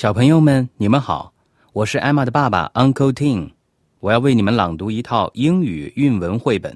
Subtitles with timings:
[0.00, 1.34] 小朋友们，你们好，
[1.74, 3.50] 我是艾玛的爸爸 Uncle Tim，
[3.98, 6.74] 我要为你们朗读一套英语韵文绘本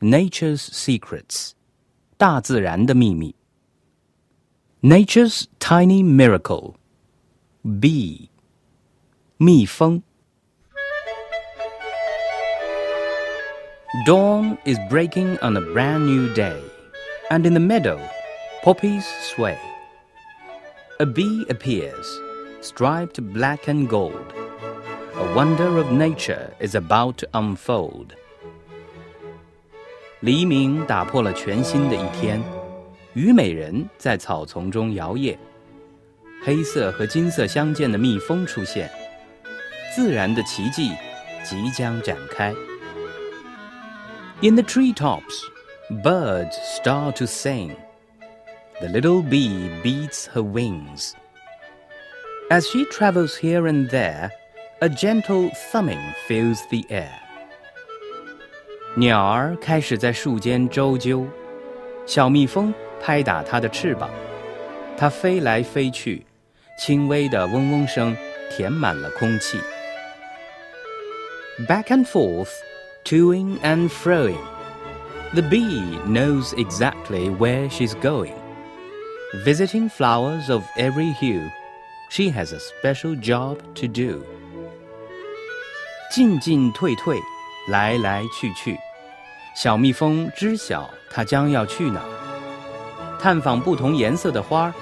[0.04, 1.50] 《Nature's Secrets》
[2.18, 3.36] （大自然的秘密）。
[4.82, 6.74] Nature's Tiny Miracle。
[7.62, 8.26] Bee，
[9.36, 10.02] 蜜蜂。
[14.04, 16.60] Dawn is breaking on a brand new day,
[17.30, 18.00] and in the meadow,
[18.64, 19.56] poppies sway.
[20.98, 22.04] A bee appears
[22.61, 24.33] striped black and gold.
[25.15, 28.15] A wonder of nature is about to unfold.
[30.21, 32.41] 黎明打破了全新的一天，
[33.13, 35.37] 虞美人在草丛中摇曳，
[36.43, 38.89] 黑色和金色相间的蜜蜂出现，
[39.93, 40.91] 自然的奇迹
[41.43, 42.53] 即将展开。
[44.41, 45.41] In the treetops,
[46.03, 47.75] birds start to sing.
[48.79, 51.11] The little bee beats her wings.
[52.50, 54.30] As she travels here and there,
[54.80, 57.12] a gentle thumbing fills the air.
[58.96, 61.26] 鸟儿开始在树间啁啾，
[62.06, 64.08] 小蜜蜂拍打它的翅膀，
[64.96, 66.24] 它飞来飞去，
[66.78, 68.16] 轻微的嗡嗡声
[68.50, 69.60] 填满了空气。
[71.68, 72.52] Back and forth,
[73.04, 74.40] toing and froing,
[75.34, 78.32] the bee knows exactly where she's going,
[79.44, 81.50] visiting flowers of every hue.
[82.09, 84.23] she has a special job to do.
[86.11, 87.19] 进进退退，
[87.69, 88.77] 来来去去，
[89.55, 93.17] 小蜜蜂知晓它将要去哪儿。
[93.19, 94.73] 探访不同颜色的花儿，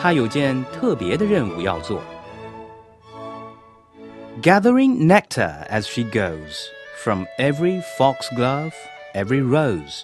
[0.00, 2.00] 它有件特别的任务要做。
[4.40, 6.68] Gathering nectar as she goes
[7.02, 8.72] from every foxglove,
[9.14, 10.02] every rose.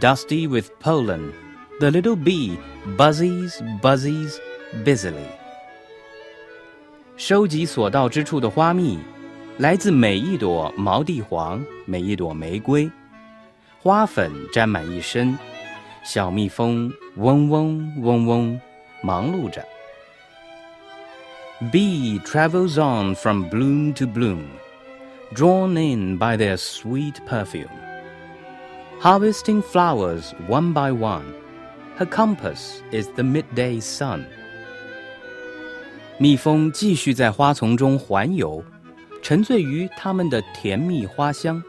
[0.00, 1.32] Dusty with pollen,
[1.78, 2.56] the little bee
[2.96, 4.38] buzzes, buzzes
[4.84, 5.28] busily.
[7.20, 8.98] 收集所到之处的花蜜，
[9.58, 12.90] 来自每一朵毛地黄，每一朵玫瑰，
[13.80, 15.38] 花粉沾满一身，
[16.04, 18.60] 小蜜蜂嗡嗡嗡嗡，
[19.02, 19.64] 忙碌着。
[21.72, 24.44] Bee travels on from bloom to bloom
[25.34, 27.70] drawn in by their sweet perfume.
[29.00, 31.24] Harvesting flowers one by one,
[31.96, 34.26] her compass is the midday sun.
[36.20, 38.64] 蜜蜂继续在花丛中环游，
[39.22, 41.62] 沉醉于它们的甜蜜花香。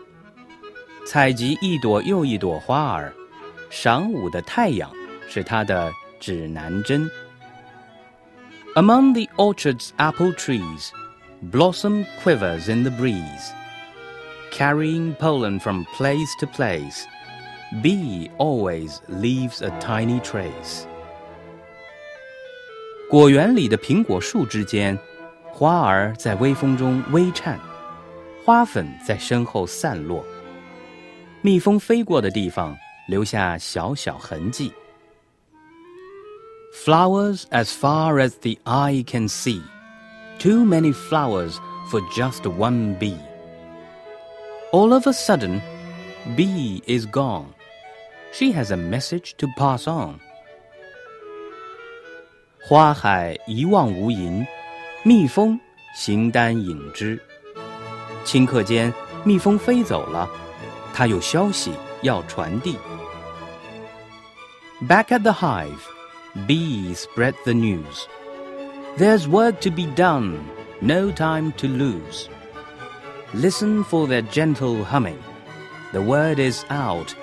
[1.06, 3.14] 采集一朵又一朵花儿，
[3.72, 4.92] 晌午的太阳
[5.28, 7.10] 是它的指南针。
[8.76, 10.92] Among the orchard's apple trees,
[11.52, 13.52] Blossom quivers in the breeze.
[14.52, 17.06] Carrying pollen from place to place,
[17.84, 20.86] bee always leaves a tiny trace.
[23.12, 24.98] 果园里的苹果树之间，
[25.46, 27.60] 花儿在微风中微颤，
[28.44, 30.26] 花粉在身后散落。
[31.42, 32.78] 蜜蜂飞过的地方，
[33.08, 34.74] 留下小小痕迹。
[36.74, 39.62] Flowers as far as the eye can see.
[40.38, 41.56] Too many flowers
[41.90, 43.18] for just one bee.
[44.72, 45.62] All of a sudden,
[46.36, 47.46] bee is gone.
[48.34, 50.20] She has a message to pass on.
[52.62, 54.46] 花海一望无垠，
[55.04, 55.60] 蜜蜂
[55.96, 57.22] 形单影只。
[58.26, 58.94] 顷刻间，
[59.24, 60.30] 蜜蜂飞走了，
[60.94, 61.72] 它有消息
[62.02, 62.78] 要传递。
[64.88, 65.80] Back at the hive,
[66.48, 68.06] bees spread the news.
[68.98, 70.40] There's work to be done,
[70.82, 72.28] no time to lose.
[73.34, 75.18] Listen for their gentle humming.
[75.94, 77.14] The word is out,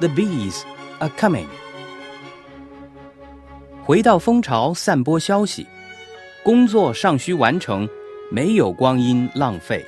[0.00, 0.62] the bees
[1.00, 1.48] are coming.
[3.86, 5.66] 回到蜂巢散播消息，
[6.42, 7.88] 工作尚需完成，
[8.30, 9.84] 没有光阴浪费。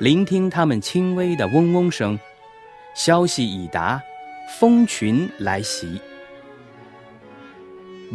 [0.00, 2.18] 聆听它们轻微的嗡嗡声，
[2.94, 4.02] 消息已达，
[4.58, 6.00] 蜂群来袭。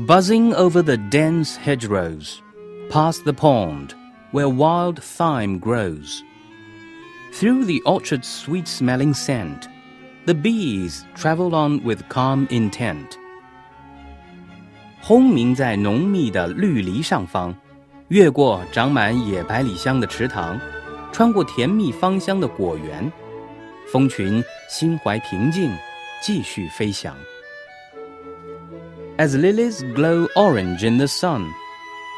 [0.07, 2.39] Buzzing over the dense hedgerows,
[2.89, 3.89] past the pond
[4.31, 6.21] where wild thyme grows.
[7.33, 9.67] Through the orchard's sweet smelling scent,
[10.25, 13.17] the bees travel on with calm intent.
[15.03, 17.55] 轰鸣在浓密的绿篱上方，
[18.09, 20.59] 越过长满野百里香的池塘，
[21.11, 23.11] 穿过甜蜜芳香的果园，
[23.91, 25.71] 蜂群心怀平静，
[26.21, 27.15] 继续飞翔。
[29.17, 31.45] As lilies glow orange in the sun,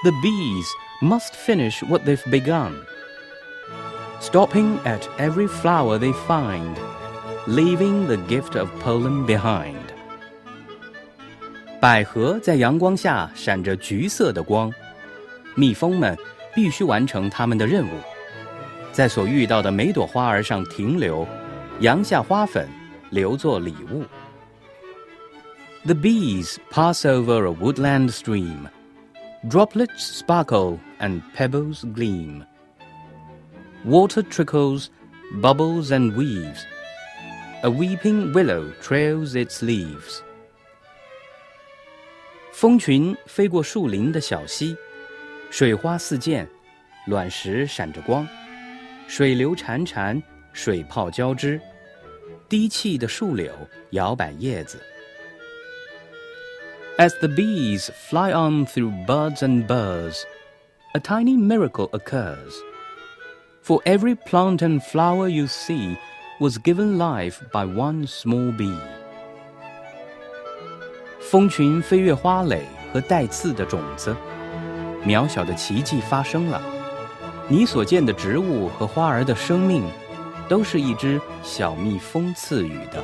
[0.03, 0.67] the bees
[1.01, 2.73] must finish what they've begun.
[4.19, 6.75] Stopping at every flower they find,
[7.47, 9.84] leaving the gift of pollen behind.
[11.79, 14.71] 百合在阳光下闪着橘色的光，
[15.55, 16.17] 蜜蜂们
[16.53, 17.91] 必须完成他们的任务，
[18.91, 21.27] 在所遇到的每朵花儿上停留，
[21.79, 22.67] 扬下花粉，
[23.09, 24.03] 留作礼物。
[25.83, 28.67] The bees pass over a woodland stream.
[29.49, 32.43] Droplets sparkle and pebbles gleam.
[33.83, 34.89] Water trickles,
[35.41, 36.59] bubbles and weaves.
[37.63, 40.21] A weeping willow trails its leaves.
[42.55, 44.75] 蜂群飞过树林的小溪，
[45.49, 46.47] 水花四溅，
[47.07, 48.27] 卵石闪着光，
[49.07, 50.21] 水流潺潺，
[50.53, 51.59] 水泡交织，
[52.49, 53.51] 低气的树柳
[53.91, 54.81] 摇摆叶子。
[56.97, 60.23] As the bees fly on through buds and burrs,
[60.93, 62.53] a tiny miracle occurs.
[63.63, 65.97] For every plant and flower you see
[66.39, 68.77] was given life by one small bee.
[71.28, 72.62] 蜂群飞越花蕾
[72.92, 74.14] 和带刺的种子，
[75.04, 76.62] 渺小的奇迹发生了。
[77.48, 79.82] 你所见的植物和花儿的生命，
[80.48, 83.02] 都是一只小蜜蜂赐予的。